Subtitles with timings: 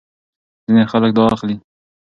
[0.65, 1.55] ځینې خلک دا اخلي.